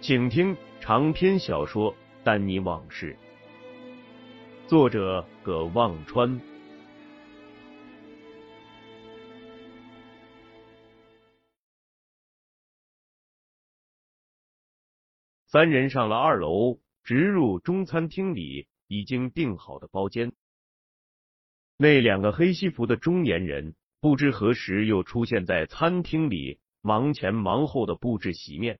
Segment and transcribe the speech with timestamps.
[0.00, 3.16] 请听长篇小说《丹尼往事》，
[4.68, 6.40] 作者葛望川。
[15.46, 20.32] 三人上了二楼，直入中餐厅里已经订好的包间。
[21.76, 28.78] 那两个黑西服的中年人不知何时又出现在餐厅里，忙前忙后的布置席面。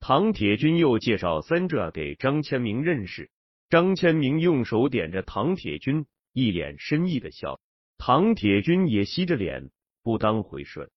[0.00, 3.30] 唐铁军又介绍三者给张千明认识，
[3.68, 7.60] 张千明用手点着唐铁军，一脸深意的笑。
[7.98, 9.70] 唐铁军也吸着脸，
[10.02, 10.90] 不当回事。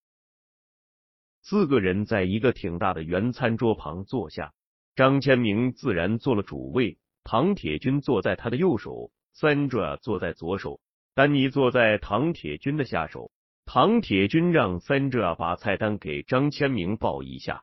[1.42, 4.54] 四个人在一个挺大的圆餐桌旁坐下，
[4.96, 10.80] 张千明自然坐了主位，唐铁军坐在他的右手，三者坐在左手，
[11.14, 13.30] 丹尼坐在唐铁军的下手。
[13.66, 17.62] 唐铁军让三者把菜单给张千明报一下。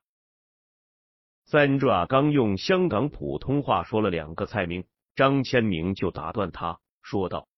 [1.51, 4.85] 三爪刚用香港普通话说了两个菜名，
[5.15, 7.49] 张千明就打断他，说道：“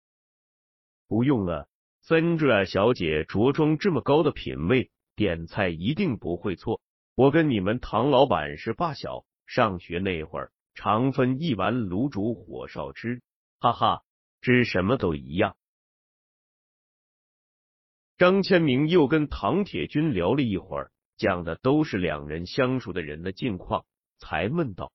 [1.07, 1.69] 不用了，
[2.01, 6.81] 三爪小姐着装这么高的品味。”点菜一定不会错。
[7.13, 13.21] 我跟你们唐老板是发小，上学那会儿常分一碗卤煮火烧吃，
[13.59, 14.01] 哈哈，
[14.41, 15.55] 吃什么都一样。
[18.17, 23.85] 张千明又跟唐铁军聊了一会儿，讲的都是两人相熟的人的近况，
[24.17, 24.91] 才问道：“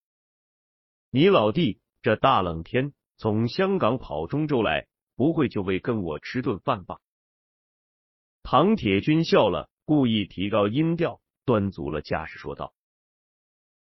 [1.11, 4.87] 你老弟这大冷天从香港跑中州来，
[5.17, 6.99] 不会就为跟我吃顿饭吧？”
[8.43, 9.69] 唐铁军笑了。
[9.89, 12.75] 故意提高音调，端足了架势，说道：“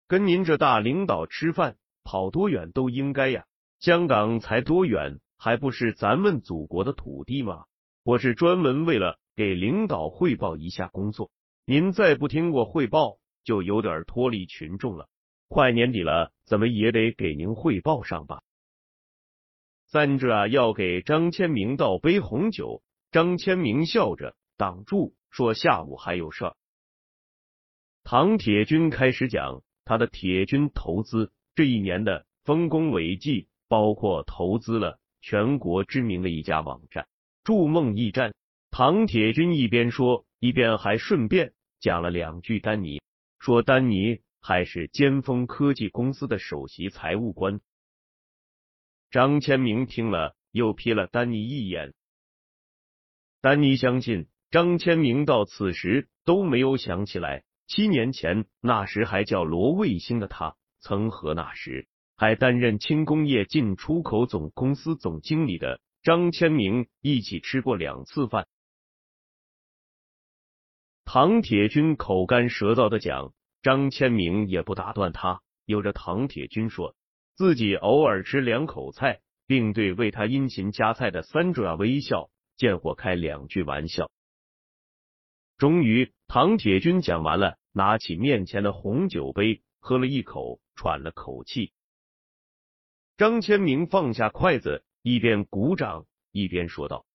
[0.07, 3.47] 跟您这大领导吃饭，跑多远都应该呀。
[3.79, 7.65] 香港才多远，还不是咱们祖国的土地吗？
[8.03, 11.31] 我是专门为了给领导汇报一下工作。
[11.67, 15.09] 您再不听我汇报，就有点脱离群众了。
[15.47, 18.43] 快年底了，怎么也得给您汇报上吧。”
[19.87, 25.15] 三者要给张千明倒杯红酒，张千明笑着挡住。
[25.31, 26.55] 说下午还有事儿。
[28.03, 37.07] 唐铁军开始讲他的铁军投资这一年的丰功伟绩，包括投资了全国知名的一家网站
[37.43, 38.33] “筑梦驿站”。
[38.71, 43.01] 唐铁军一边说，一边还顺便讲了两句丹尼，
[43.39, 47.59] 说丹尼还是尖峰科技公司的首席财务官。
[49.11, 51.93] 张千明听了，又瞥了丹尼一眼。
[53.41, 54.27] 丹尼相信。
[54.51, 68.47] 张千明到此时都没有想起来，七年前那时还叫罗卫星的他，曾和那时还担任轻工业进出口总公司总经理的张千明一起吃过两次饭。
[71.05, 76.95] 唐铁军口干舌燥的讲，张千明也不打断他，有着唐铁军说
[77.35, 84.09] 自己偶尔吃两口菜，并对为他殷勤夹菜的三爪微笑，见或开两句玩笑。
[85.57, 91.71] 终于，唐铁军讲完了，拿起面前的红酒杯，喝了一口，喘了口气。
[93.15, 97.05] 张千明放下筷子，一边鼓掌，一边说道：“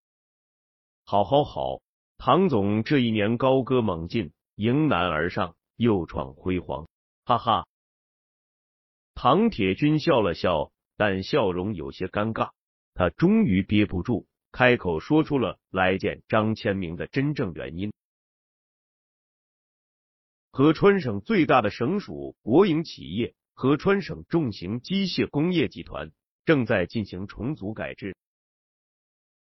[1.04, 1.82] 好，好，好，
[2.22, 6.86] 唐总这一年高歌猛进，迎难而上，又创辉煌，
[7.24, 7.66] 哈哈。”
[9.16, 12.50] 唐铁军笑了笑，但笑容有些尴尬。
[12.92, 17.90] 他终于憋不住，开口说出了来见张千明的真正原因。
[20.50, 26.12] 合川省最大的省属国营企业合川省重型机械工业集团
[26.44, 28.14] 正在进行重组改制。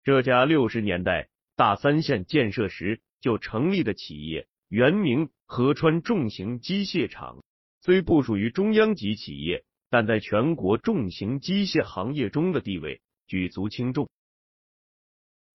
[0.04, 7.44] 这家六十年代大三线建设时就成立的企业，原名合川重型机械厂，
[7.82, 14.10] 虽不属于中央级企业，但在全国重型机械行业中的地位举足轻重。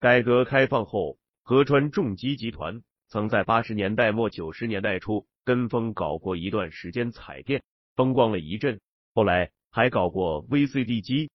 [0.01, 7.63] 改革开放后，合川重机集团曾在八十年代末九十年代初跟风搞过一段时间彩电，
[7.97, 8.81] 风光了一阵，
[9.15, 11.31] 后来还搞过 VCD 机。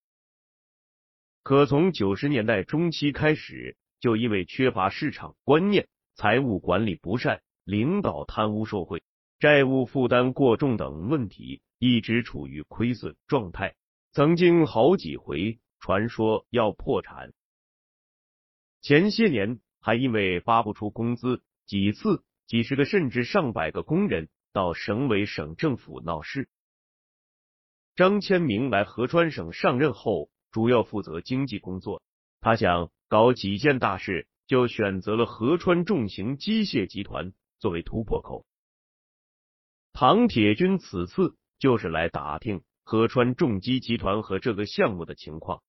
[1.42, 9.04] 可从九十年代中期开始，就因为缺乏市场观念、财务管理不善、领导贪污受贿、
[9.40, 13.76] 债务负担过重等问题，一直处于亏损状态，
[14.12, 17.34] 曾经好几回传说要破产。
[18.82, 26.50] 前些年还因为发不出工资，几次几十个甚至上百个工人到省委省政府闹事。
[27.96, 30.30] 张千明来合川省上任后。
[30.52, 32.02] 主要负责经济工作，
[32.42, 38.46] 他想搞几件大事，就选择了合川重型机械集团作为突破口。
[39.92, 45.62] 唐铁军此次就是来打听合川重机集团和这个项目的情况。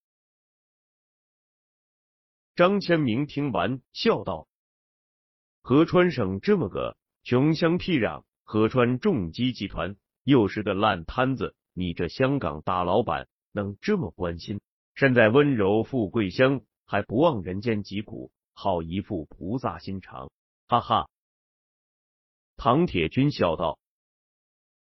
[2.55, 4.46] 张千明听完笑道
[5.62, 14.61] ：“合川省这么个穷乡僻壤，合川重机集团又是个烂摊子，你这香港大老板能这么关心？”
[15.00, 20.31] 身在温柔富贵乡，还不忘人间疾苦，好一副菩萨心肠，
[20.69, 21.08] 哈哈！
[22.58, 23.79] 唐铁军笑道：“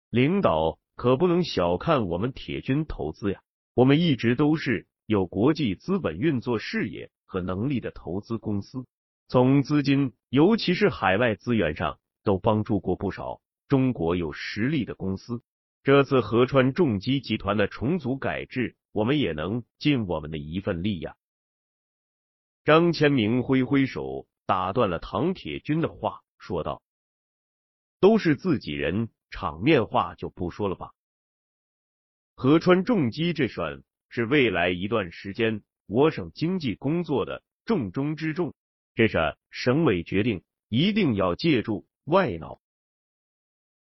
[0.09, 3.41] 领导可不能小看我们铁军投资呀，
[3.75, 8.87] 我们一直都是有国际资本运作视野和能力的投资公司，
[9.27, 15.43] 从资金，尤其是海外资源上，都帮助过不少中国有实力的公司。
[15.83, 21.15] 这次合川重机集团的重组改制。”我们也能尽我们的一份力呀！
[22.63, 26.81] 张千明挥挥手打断了唐铁军的话，说道
[28.01, 30.95] ：“都是自己人，场面话就不说了吧。
[32.33, 38.55] 合川重机这算是未来一段时间我省经济工作的重中之重，
[38.95, 42.59] 这是省委决定，一定要借助外脑。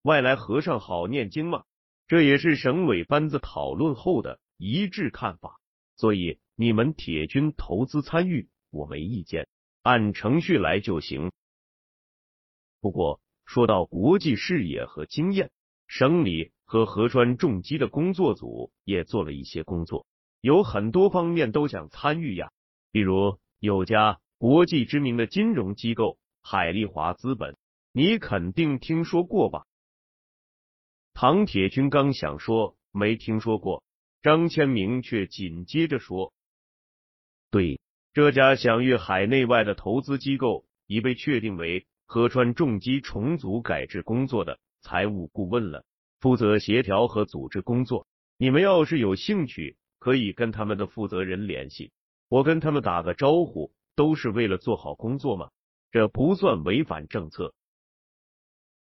[0.03, 1.63] 外来和尚好念经吗，
[2.09, 5.61] 这也是省委班子讨论后的。”一致看法，
[5.97, 9.49] 所以你们铁军投资参与，我没意见，
[9.83, 11.31] 按程序来就行。
[12.81, 15.51] 不过说到国际视野和经验，
[15.87, 20.07] 省里和合川重机的工作组也做了一些工作，
[20.41, 22.51] 有很多方面都想参与呀。
[22.91, 27.57] 比如有家国际知名的金融机构海利华资本，
[27.93, 29.67] 你肯定听说过吧？
[31.15, 33.85] 唐铁军刚想说没听说过。
[34.21, 36.33] 张千明却紧接着说
[37.53, 37.81] ：“对，
[38.13, 45.85] 这家享誉海内外的投资机构已被确定为合川重机重组改制工作的财务顾问了，
[46.19, 48.09] 负责协调和组织工作。
[48.39, 51.93] 你们要是有兴趣，可以跟他们的负责人联系，
[52.29, 55.51] 我跟他们打个招呼，都是为了做好工作嘛，
[55.93, 57.55] 这不算违反政策。”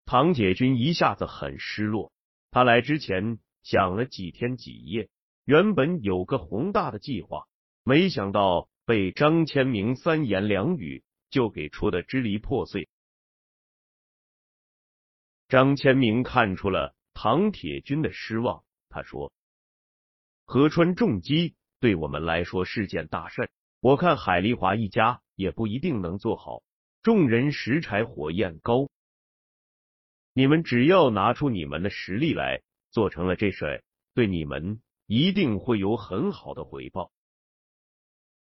[0.05, 2.11] 唐铁军一下子很失落，
[2.51, 3.39] 他来之前。
[3.65, 5.09] 想了几天几夜，
[5.44, 7.47] 原本有个宏大的计划，
[7.85, 12.89] 没想到被张千明三言两语就给戳得支离破碎。
[15.49, 19.32] 张千明看出了唐铁军的失望，他说
[20.46, 26.63] ：“合川重机对我们来说是件大事，我看海丽华一家也不一定能做好。
[27.03, 28.89] 众人拾柴火焰高，
[30.32, 33.82] 你们只要拿出你们的实力来。”做成了这事，
[34.13, 34.82] 对你们
[35.15, 37.13] 一定会有很好的回报。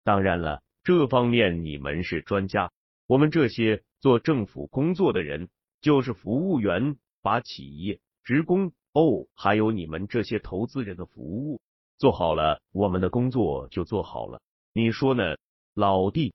[0.02, 2.72] 当然了，这方面你们是专家，
[3.06, 5.50] 我们这些做政府工作的人
[5.80, 11.60] 就是服务员，把企业、职工哦，还有你们这些投资人的服务
[11.96, 14.42] 做好了，我们的工作就做好了。
[14.72, 15.36] 你说呢，
[15.74, 16.34] 老弟？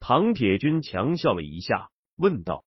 [0.00, 2.62] 唐铁军强笑了一下，问道：“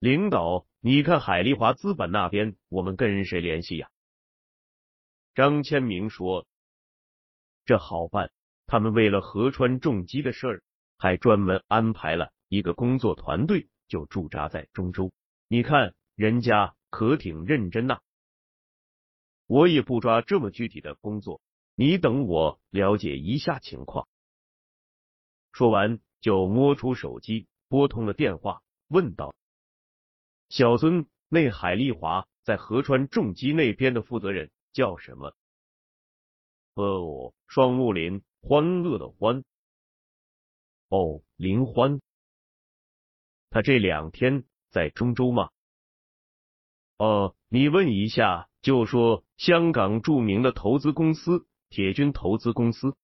[0.00, 3.88] 领导。”你看海利华资本那边，我们跟谁联系呀？
[5.38, 6.48] 张千明说
[7.64, 8.32] ：“这好办，
[8.66, 10.62] 他们为了合川重机的事儿，
[10.98, 15.12] 还专门安排了一个工作团队，就驻扎在中州。
[15.46, 18.00] 你看人家可挺认真呐。
[19.46, 21.40] 我也不抓这么具体的工作，
[21.76, 24.08] 你等我了解一下情况。”
[25.54, 29.36] 说完，就摸出手机，拨通了电话，问道。
[30.48, 35.34] 小孙，那海丽华在合川重机那边的负责人叫什么？
[36.74, 39.44] 哦，双木林，欢乐的欢。
[40.88, 42.00] 哦，林欢。
[43.50, 45.50] 他这两天在中州吗？
[46.98, 52.96] 哦，你问一下，就说香港著名的投资公司铁军投资公司。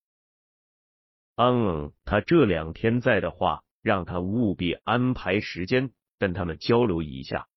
[1.37, 7.49] 嗯，他这两天在的话，让他务必安排时间跟他们交流一下。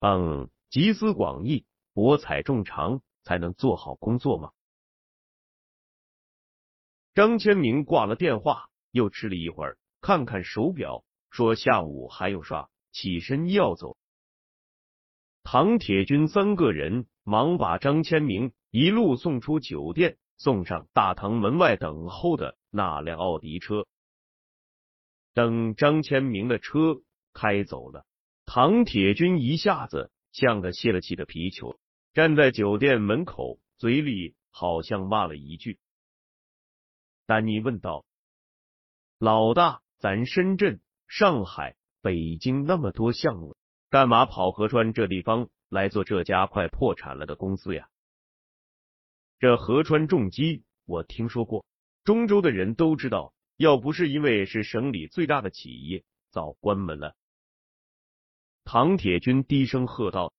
[0.00, 4.52] 嗯，集思广益，博采众长，才能做好工作嘛。
[7.14, 13.96] 张千明挂了电话，又吃了一会儿，看看手表，说下午还有耍，起身要走。
[15.42, 23.86] 唐铁军三个人忙把张千明一路送出酒店，送上大堂门外等候的那辆奥迪车。
[25.34, 28.06] 等张千明的车开走了，
[28.46, 31.78] 唐铁军一下子像个泄了气的皮球，
[32.14, 35.78] 站在酒店门口，嘴里好像骂了一句。
[37.24, 38.04] 丹尼问道
[39.18, 43.56] ：“老大，咱深圳、上海、北京那么多项目。”
[43.88, 47.88] 干嘛跑合川这地方来做这家快破产了的公司呀？
[49.38, 51.64] 这合川重机我听说过，
[52.04, 57.14] 中州的人都知道，要不是因为是省里最大的企业，早关门了。
[58.64, 60.32] 唐铁军低声喝道：“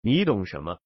[0.00, 0.80] 你懂什么？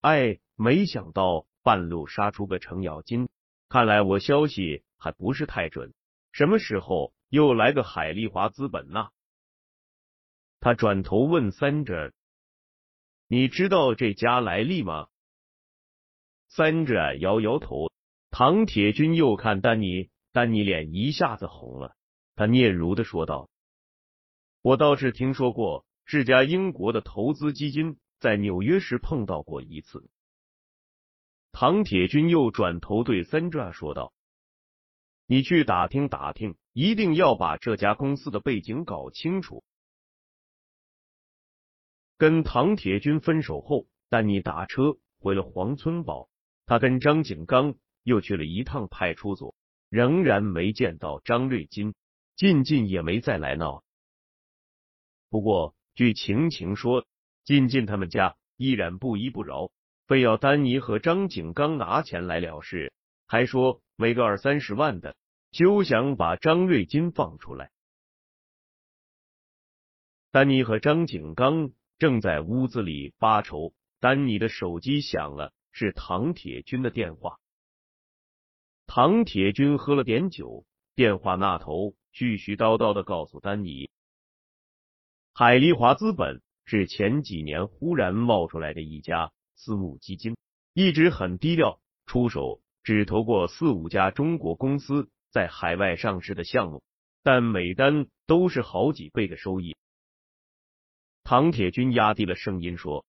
[0.00, 3.28] 哎，没想到半路杀出个程咬金，
[3.68, 5.94] 看来我消息还不是太准。
[6.32, 9.08] 什么时候又来个海利华资本呢？”
[10.60, 12.12] 他转头问三者
[13.28, 15.08] ：“你知道这家来历吗？”
[16.48, 17.90] 三者摇摇头。
[18.30, 21.96] 唐铁军又看丹尼，丹尼脸一下子红了。
[22.36, 23.50] 他嗫嚅的说道
[24.62, 30.10] ：“我倒是听说过，是家英国的投资基金在纽约时碰到过一次。”
[31.52, 34.12] 唐铁军又转头对三者说道
[35.26, 39.62] ：“你去打听打听，一定要把这家公司的背景搞清楚。”
[42.18, 46.28] 跟唐铁军分手后，丹尼打车回了黄村堡。
[46.66, 49.54] 他跟张景刚又去了一趟派出所，
[49.88, 51.94] 仍然没见到张瑞金，
[52.34, 53.84] 进进也没再来闹。
[55.28, 57.04] 不过据晴晴说，
[57.44, 59.70] 进进他们家依然不依不饶，
[60.06, 62.94] 非要丹尼和张景刚拿钱来了事，
[63.26, 65.14] 还说没个二三十万的，
[65.52, 67.70] 休想把张瑞金放出来。
[70.30, 71.70] 丹尼和张景刚。
[71.98, 77.38] 正在屋子里发愁，丹尼的手机响了，是唐铁军的电话。
[78.86, 80.64] 唐铁军喝了点酒，
[80.94, 83.90] 电话那头絮絮叨叨的告诉丹尼，
[85.32, 90.36] 海利华资本是前几年忽然冒出来的一家私募基金，
[90.74, 96.82] 一直很低调，出手只投过四五家中国公司在海外上市的项目，
[97.22, 99.76] 但每单都是好几倍的收益。
[101.22, 103.06] 唐铁军压低了声音说：“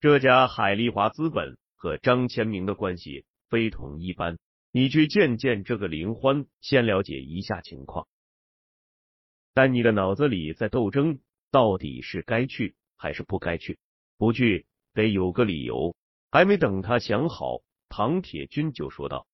[0.00, 4.38] 这家海利华资本和张千明的关系非同一般，
[4.70, 8.06] 你去见见这个林欢，先了解一下情况。
[9.58, 11.18] 但你的脑子里在斗争，
[11.50, 13.76] 到底是该去还是不该去？
[14.16, 15.96] 不去得有个理由。”
[16.30, 19.26] 还没等他想好，唐铁军就说道：“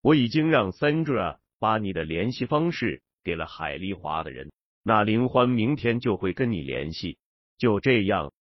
[0.00, 4.50] 我已经让三哥把你的联系方式给了海丽华的人。”
[4.82, 7.18] 那林欢明天就会跟你联系，
[7.58, 8.32] 就这样。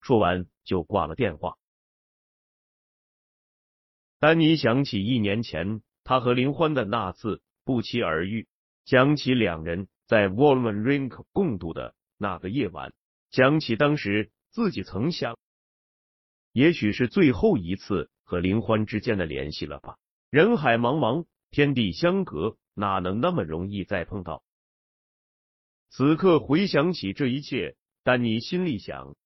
[0.00, 1.58] 说完就挂了电话。
[4.20, 8.48] 丹尼想起一年前他和林欢的那次不期而遇，
[8.84, 12.92] 想起两人在 Walman Rink 共度的那个夜晚，
[13.30, 15.38] 想起当时自己曾想，
[16.52, 19.96] 也许是最后一次和林欢之间的联系了吧。
[20.30, 24.44] 人海茫茫，天地相隔，哪能那么容易再碰到？
[25.90, 29.16] 此刻回想起这一切，丹尼心里想：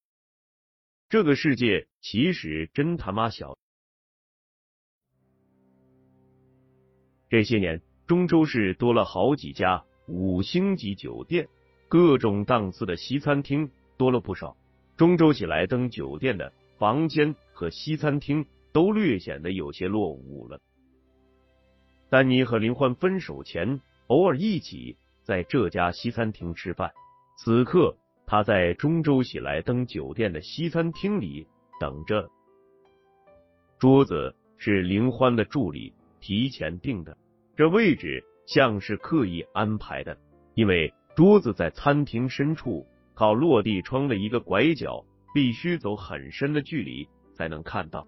[1.09, 3.59] 这个世界其实真他妈小。
[7.31, 11.47] 这些年，中州市多了好几家五星级酒店，
[11.88, 14.57] 各种档次的西餐厅多了不少。
[14.97, 20.59] 中州喜来登酒店的房间和西餐厅都略显得有些落伍了。
[22.09, 24.97] 丹尼和林欢分手前，偶尔一起。
[25.23, 26.91] 在这家西餐厅吃饭，
[27.37, 31.47] 此刻他在中州喜来登酒店的西餐厅里
[31.79, 32.27] 等着。
[33.79, 37.15] 桌子是林欢的助理提前订的，
[37.59, 40.17] 这位置像是刻意安排的，
[40.55, 48.07] 因为桌子在餐厅深处，靠落地窗的一个拐角，必须走很深的距离才能看到。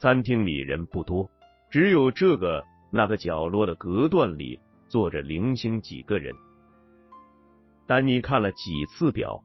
[0.00, 1.30] 餐厅里人不多，
[1.70, 6.34] 只有这个那个角落的隔断里坐着零星几个人。
[7.86, 9.44] 丹尼看了几次表，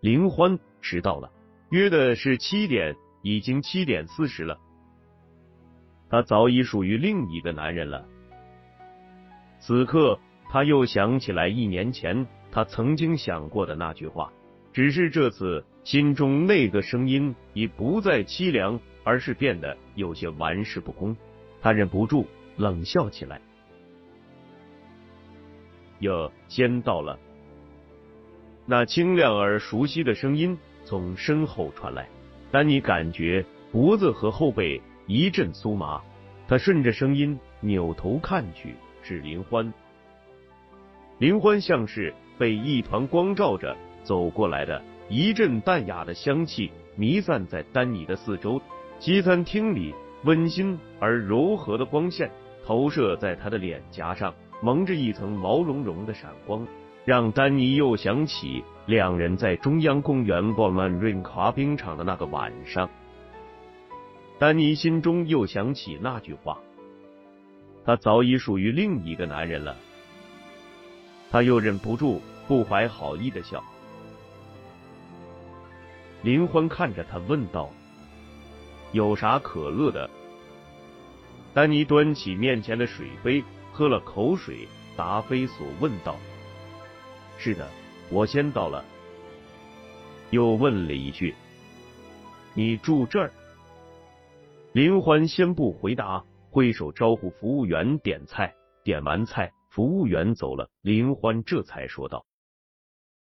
[0.00, 1.30] 林欢迟到了，
[1.70, 4.58] 约的是七点，已经七点四十了。
[6.14, 8.06] 他早已属于另一个男人了。
[9.58, 10.16] 此刻，
[10.48, 14.32] 他又想起来一年前他曾经想过的那句话，
[14.72, 21.16] 只是这次心中那个声音已不再凄凉，而是变得有些玩世不恭。
[21.60, 22.24] 他忍不住
[22.58, 23.40] 冷笑起来。
[25.98, 27.18] 哟，先到了。
[28.66, 32.08] 那清亮而熟悉的声音从身后传来，
[32.52, 36.00] 丹尼感觉脖子和后背一阵酥麻。
[36.46, 39.72] 他顺着声音扭头看去，是林欢。
[41.18, 48.60] 林欢像是被一团光照着走过来的，一阵淡雅的香气弥散在丹尼的四周。
[48.98, 49.94] 西餐厅里
[50.24, 52.30] 温馨而柔和的光线
[52.64, 54.34] 投射在他的脸颊上。
[54.62, 56.66] 蒙着一层毛茸茸的闪光，
[57.04, 62.88] 让丹尼又想起两人在中央公园逛曼瑞卡冰场的那个晚上。
[64.38, 66.58] 丹尼心中又想起那句话，
[67.84, 69.76] 他早已属于另一个男人了。
[71.30, 73.62] 他又忍不住不怀好意的笑。
[76.22, 77.70] 林欢看着他问道
[78.92, 80.08] ：“有啥可乐的？”
[81.54, 83.42] 丹尼端起面前的水杯。
[83.76, 86.14] 喝了口水，答非所问道
[87.36, 87.68] ：“是的，
[88.08, 88.84] 我先到了。”
[90.30, 91.34] 又问了一句
[92.54, 93.32] ：“你住这儿？”
[94.74, 98.56] 林欢先不回答，挥手招呼服务员点菜。
[98.82, 102.26] 点完菜，服务员走了，林欢这才说道：“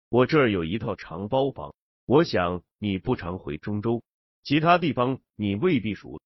[0.08, 1.74] 我这儿有一套长包房，
[2.06, 4.02] 我想你不常回中州，
[4.42, 6.18] 其他地方你未必熟。”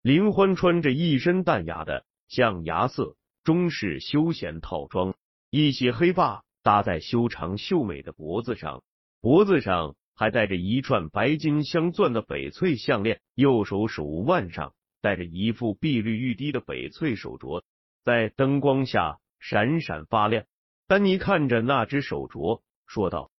[0.00, 2.04] 林欢穿着一身淡雅的。
[2.28, 5.16] 象牙色中式休闲套装，
[5.50, 8.84] 一袭黑发搭在修长秀美的脖子上，
[9.20, 17.62] 脖子上还戴着一串白金镶钻的翡翠项链，右手手腕上戴着一副碧绿欲滴的翡翠手镯，
[18.04, 20.44] 在灯光下闪闪发亮。
[20.86, 23.30] 丹尼看着那只手镯，说道：“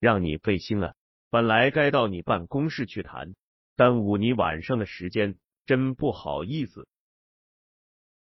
[0.00, 0.94] 让你费心了，
[1.30, 3.34] 本来该到你办公室去谈，
[3.76, 6.88] 耽误你晚上的时间，真不好意思。”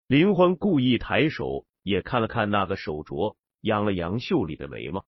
[0.08, 5.04] 林欢故意抬手，也看了看那个手镯，扬了扬秀丽的眉毛。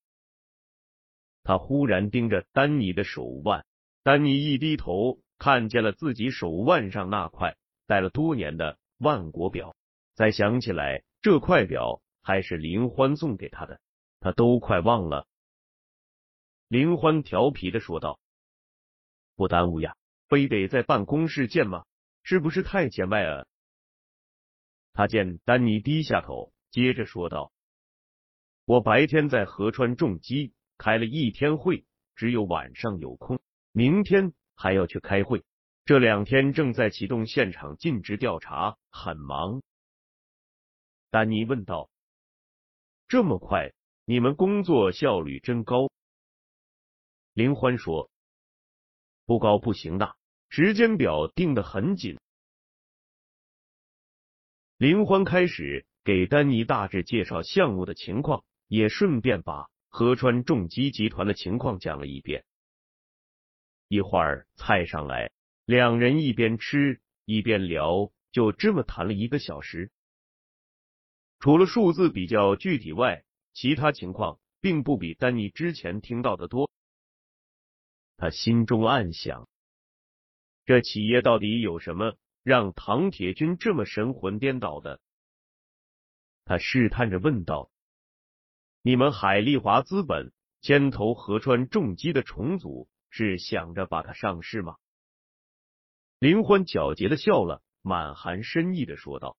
[1.46, 3.64] 他忽然盯着丹尼的手腕，
[4.02, 7.56] 丹尼一低头，看见了自己手腕上那块
[7.86, 9.76] 戴了多年的万国表，
[10.14, 13.78] 再想起来这块表还是林欢送给他的，
[14.18, 15.28] 他都快忘了。
[16.66, 18.18] 林欢调皮的说道
[19.36, 19.94] ：“不耽误呀，
[20.26, 21.84] 非得在办公室见吗？
[22.24, 23.46] 是不是太见外了？”
[24.94, 27.52] 他见丹尼低下头，接着说道
[28.66, 31.84] ：“我白天在河川重机开了一天会，
[32.14, 33.40] 只有晚上有空。
[33.72, 35.44] 明天还要去开会，
[35.84, 39.62] 这两天正在启动现场尽职调查，很忙。”
[41.10, 41.90] 丹尼问道
[43.08, 43.72] ：“这么快？
[44.04, 45.90] 你们工作效率真高？”
[47.34, 48.10] 林欢说
[49.26, 50.16] ：“不高不行的，
[50.48, 52.18] 时间表定的很紧。”
[54.78, 62.44] 林欢开始给丹尼大致介绍项目的情况，也顺便把河川重机集团的情况讲了一遍。
[63.88, 65.32] 一会儿菜上来，
[65.64, 69.90] 两人一边吃一边聊，就这么谈了一个小时。
[71.38, 76.70] 除了数字比较具体外，其他情况并不比丹尼之前听到的多。
[78.18, 79.48] 他心中暗想：
[80.66, 82.18] 这企业到底有什么？
[82.42, 85.00] 让唐铁军这么神魂颠倒的？
[86.44, 87.70] 他试探着问道
[88.86, 90.30] ：“你们海利华资本
[90.62, 94.76] 牵头河川重机的重组，是想着把它上市吗？”
[96.20, 99.36] 林欢皎洁的笑了，满含深意的说道：“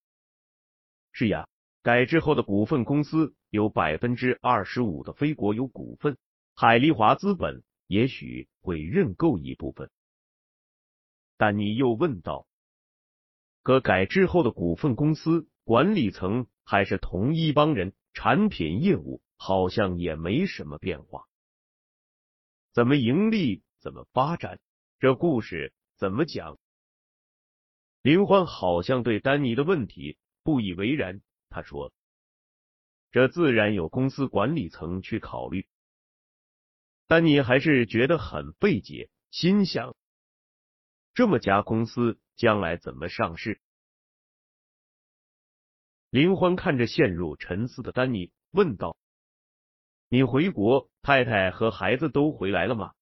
[1.14, 1.48] 是呀，
[1.82, 6.18] 改制后的股份公司有百分之二十五的非国有股份，
[6.54, 9.90] 海利华资本也许会认购一部分。”
[11.40, 12.46] 但你又问道。
[13.64, 21.28] 可改制后的股份公司管理层还是同一帮人，产品业务好像也没什么变化。
[22.74, 23.64] 怎么盈利？
[23.80, 24.60] 怎么发展？
[25.00, 26.60] 这故事怎么讲？
[28.02, 31.22] 林欢好像对丹尼的问题不以为然。
[31.50, 31.94] 他说
[33.12, 35.68] ：“这自然有公司管理层去考虑。”
[37.08, 39.96] 丹尼还是觉得很费解，心想：
[41.14, 43.62] 这么家公司将来怎么上市？
[46.10, 48.98] 林欢看着陷入沉思的丹尼，问道
[50.10, 52.94] ：“你回国，太太和孩子都回来了吗？”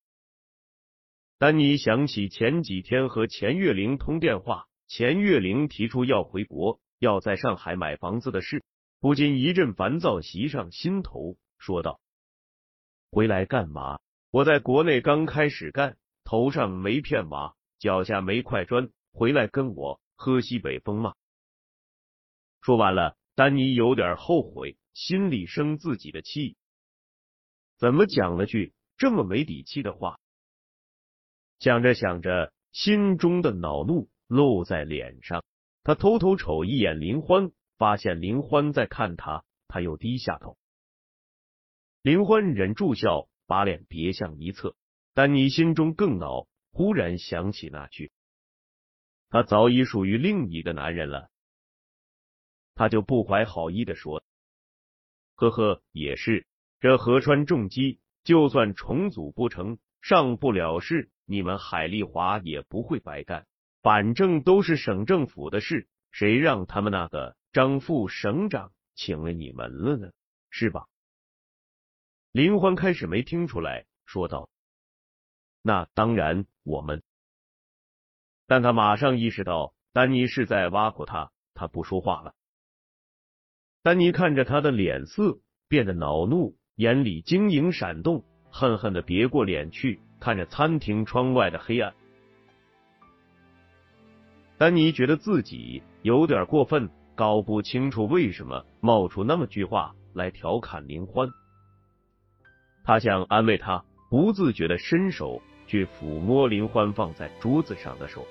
[1.37, 8.63] 丹尼想起前几天和钱月玲通电话，钱月玲提出要回国，要在上海买房子的事，
[8.99, 11.99] 不禁一阵烦躁袭上心头，说道
[13.11, 13.99] ：“回来干嘛？
[14.31, 21.13] 我在国内刚开始干，头上没片瓦，脚下没块砖，回来跟我喝西北风吗？”
[22.61, 26.55] 说完了，丹尼有点后悔，心里生自己的气，
[27.77, 30.19] 怎么讲了句这么没底气的话？
[31.59, 35.43] 想着想着，心中的恼怒露在脸上。
[35.83, 40.57] 他偷偷瞅一眼林欢，发现林欢在看他，他又低下头。
[42.01, 44.75] 林欢忍住笑，把脸别向一侧。
[45.13, 48.11] 丹尼心中更恼，忽然想起那句
[49.29, 51.29] ：“他早已属于另一个男人了。”
[52.75, 54.23] 他就不怀好意的说
[55.35, 56.45] ：“呵呵，也是，
[56.79, 63.47] 这河川重机就算重组不成，上不了市，你们海丽华也不会白干。
[63.81, 70.11] 反正都是省政府的事，谁让他们那个张副省长请了你们了呢？
[70.49, 70.87] 是吧？”
[72.31, 74.49] 林欢开始没听出来，说道
[75.61, 77.03] ：“那当然，我们。”
[78.47, 82.35] 但他马上意识到丹尼是在挖苦他，他不说话了。
[83.81, 91.93] 丹尼看着他的脸色变得恼怒，眼里晶莹闪动，恨恨的别过脸去，看着餐厅窗外的黑暗。
[94.57, 101.29] 丹尼觉得自己有点过分，搞不清楚为什么冒出那么句话来调侃林欢。
[102.83, 108.27] 他想安慰他，不自觉的伸手去抚摸林欢放在桌子上的手。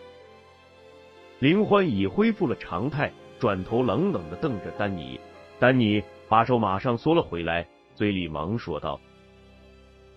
[1.39, 5.19] 林欢已恢复了常态，转头冷冷的瞪着丹尼。
[5.59, 9.01] 丹尼把手马上缩了回来，嘴里忙说道：“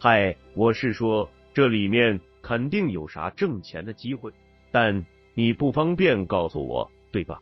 [0.01, 4.33] 嗨，我是说这里面肯定有啥挣钱的机会，
[4.71, 7.41] 但你不方便告诉我，对吧？”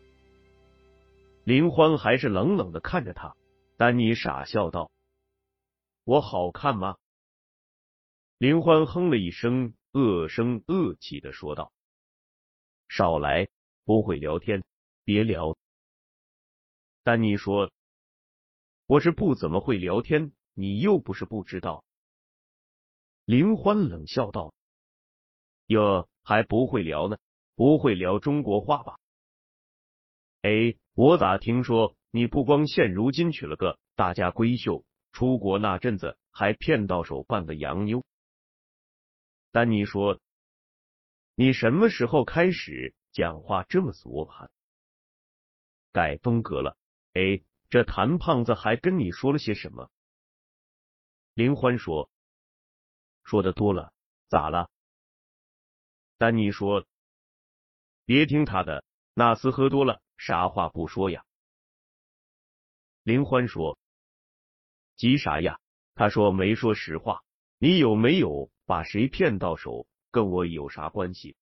[1.45, 3.35] 林欢还是冷冷的看着他。
[3.77, 4.91] 丹尼傻笑道
[6.03, 6.97] ：“我好看吗？”
[8.37, 11.71] 林欢哼了一声，恶声恶气的说道
[12.89, 13.47] ：“少来，
[13.85, 14.63] 不会聊天，
[15.05, 15.55] 别聊。”
[17.03, 17.71] 丹尼说。
[18.87, 21.83] 我是不怎么会聊天，你又不是不知道。
[23.25, 24.53] 林欢冷笑道
[25.65, 27.17] ：“哟，还不会聊呢？
[27.55, 28.99] 不会聊中国话吧？
[30.43, 38.03] 哎，我咋听说你不光现如今娶了个大家闺秀，出国那阵子还骗到手半个洋妞？”
[39.51, 40.19] 丹尼说
[41.33, 44.29] ：“你什么时候开始讲话这么俗？
[45.91, 46.77] 改风格了？
[47.13, 49.89] 哎。”这谭胖子还跟你说了些什么？
[51.33, 52.09] 林欢说
[53.25, 53.91] ：“说的多了，
[54.29, 54.69] 咋了？”
[56.17, 56.85] 丹尼说
[58.05, 61.25] ：“别听他的，那厮喝多了，啥话不说呀。”
[63.03, 63.77] 林欢说
[64.95, 65.59] ：“急啥呀？
[65.95, 67.23] 他说没说实话，
[67.57, 71.35] 你有没有把谁骗到手，跟我有啥关系？”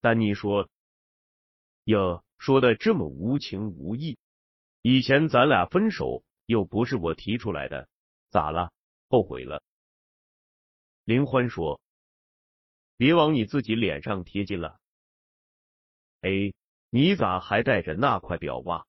[0.00, 0.68] 丹尼说
[1.84, 4.18] ：“哟，说的这么无情无义。”
[4.86, 7.88] 以前咱俩分手又不是我提出来的，
[8.28, 8.70] 咋了？
[9.08, 9.62] 后悔了？
[11.04, 11.80] 林欢说
[12.98, 14.78] ：“别往你自己脸上贴金了。”
[16.20, 16.52] 哎，
[16.90, 18.84] 你咋还带着那块表袜？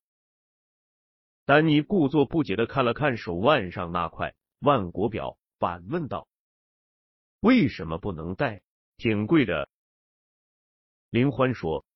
[1.46, 6.28] 丹尼故作不解的看了看手腕上那块万国表，反问道
[7.40, 8.60] ：“为什么不能戴？
[8.98, 9.70] 挺贵的。”
[11.08, 11.86] 林欢说：“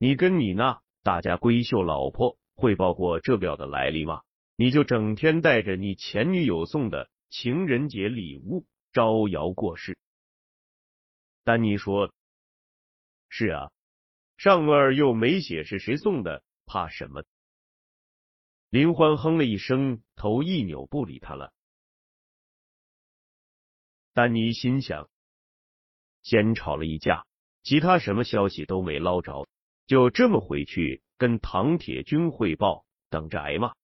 [0.00, 4.22] 你跟你那大家闺秀老婆。”汇报过这表的来历吗？
[4.56, 9.98] 你就整天带着你前女友送的情人节礼物招摇过市。
[11.44, 12.12] 丹尼说
[13.28, 13.70] ：“是啊，
[14.38, 17.22] 上面又没写是谁送的，怕什么？”
[18.70, 21.52] 林欢哼了一声，头一扭，不理他了。
[24.14, 25.10] 丹尼心想：
[26.22, 27.26] 先吵了一架，
[27.62, 29.46] 其他什么消息都没捞着，
[29.86, 31.02] 就这么回去。
[31.18, 33.74] 跟唐铁军汇报，等着挨骂。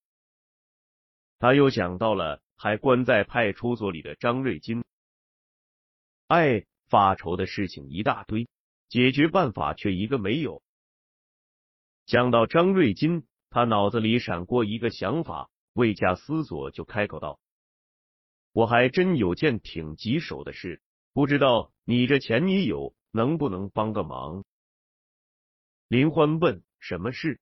[1.38, 4.85] 他又想到了还关在派出所里的张瑞金，
[6.27, 8.49] 哎，发愁的事情一大堆，
[8.91, 10.62] 解决办法却一个没有。
[12.05, 17.41] 想到张瑞金，他脑子里闪过一个想法，未加思索就开口道
[18.53, 20.83] ：“我还真有件挺棘手的事，
[21.15, 24.45] 不知道你这前女友能不能帮个忙？”
[25.92, 26.62] 林欢问。
[26.81, 27.38] 什么事？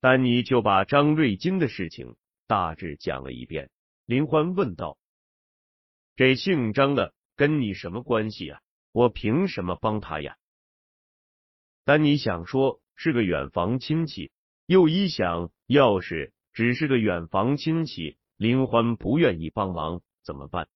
[0.00, 2.16] 丹尼就把张瑞金的事情
[2.48, 3.70] 大致讲了一遍。
[4.06, 4.98] 林欢问道
[6.16, 8.60] ：“这姓张的跟你什么关系啊？
[8.90, 10.36] 我凭什么帮他呀？”
[11.86, 14.32] 丹尼想说是个远房亲戚，
[14.66, 20.68] 又一想，要是只是个远房亲戚，林欢不愿意帮忙怎么办？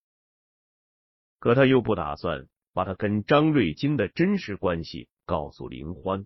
[1.39, 6.25] 可他又不打算把他跟张瑞金的真实关系告诉林欢。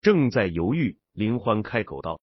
[0.00, 2.20] 正在犹豫，林欢开口道：“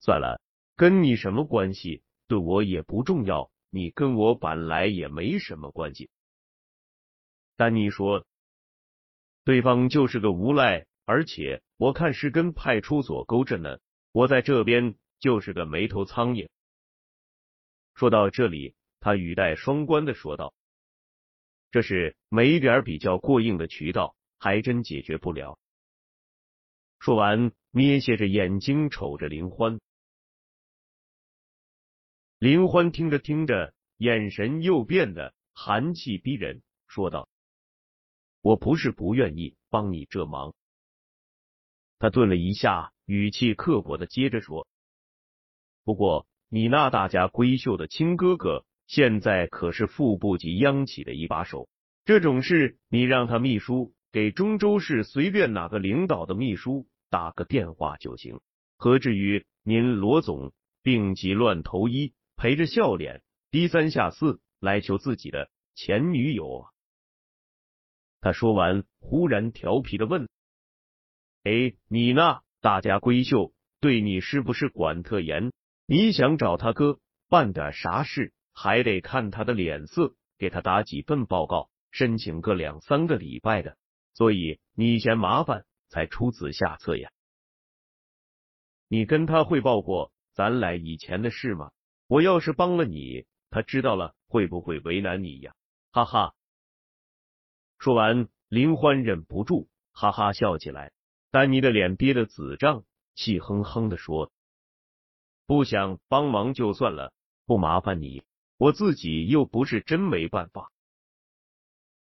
[0.00, 0.40] 算了，
[0.76, 3.50] 跟你什么关系，对我也不重要。
[3.70, 6.10] 你跟我本来也没什么关系。”
[7.56, 8.26] 丹尼说。
[9.42, 13.78] 对方就是个无赖，而且我看是跟派出所勾着呢。
[14.12, 16.48] 我在这边就是个没头苍蝇。
[17.94, 20.52] 说到这里，他语带双关的说道
[21.70, 25.58] ：“这是没点比较过硬的渠道，还真解决不了。”
[26.98, 29.80] 说完，眯斜着眼睛瞅着林欢。
[32.38, 37.28] 林欢听着听着，眼神又变得寒气逼人，说道。
[38.42, 40.54] 我不是不愿意帮你这忙。
[41.98, 44.66] 他顿了一下，语气刻薄的接着说
[45.84, 51.68] ：“不过你那大家闺秀的亲哥哥，现在可是副部级央企的一把手。
[52.04, 58.40] 这种事，你让他秘书给中州市随便哪个领导的秘书打个电话就行，
[58.76, 63.22] 何至于您罗总病急乱投医，陪着笑脸，
[63.52, 66.70] 低三下四来求自己的前女友啊？”
[68.20, 70.28] 他说完，忽然调皮的问
[71.44, 75.52] ：“哎，你那大家闺秀对你是不是管特严？
[75.86, 76.98] 你想找他哥
[77.28, 83.78] 办点啥事，还得看他的脸色，给他打几份报告，申请个两三个礼拜的，
[84.12, 87.10] 所以你嫌麻烦才出此下策呀？
[88.86, 91.70] 你跟他汇报过咱俩以前的事吗？
[92.06, 95.54] 我要是帮了你，他知道了会不会为难你呀？
[95.90, 96.34] 哈哈。”
[97.80, 100.92] 说完，林欢忍不住哈哈笑起来。
[101.30, 104.30] 丹尼的脸憋得紫胀，气哼哼的说
[105.46, 107.14] ：“不想帮忙就算了，
[107.46, 108.22] 不麻烦你，
[108.60, 110.70] 我自己又不是真没办法。”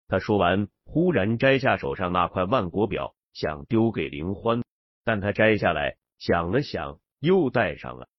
[0.09, 4.63] 他说完，忽然摘下手上那块万国表，想丢给林欢，
[5.03, 8.09] 但他摘下来想了想，又戴上了。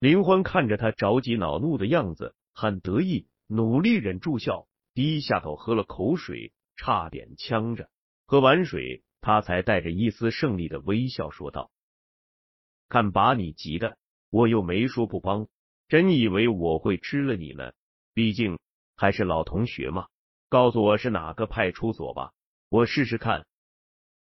[0.00, 4.66] 林欢看着他着急恼怒的样子，很得意，努力忍住笑。
[4.94, 7.88] 低下头喝了口水，差点呛着。
[8.26, 11.70] 喝完水，他才带着一丝胜利的微笑说道
[12.90, 13.96] ：“看把你急的，
[14.30, 15.46] 我又没说不帮，
[15.88, 17.72] 真以为我会吃了你呢？
[18.14, 18.58] 毕竟
[18.94, 20.06] 还是老同学嘛。
[20.50, 22.32] 告诉我是哪个派出所吧，
[22.68, 23.46] 我试试看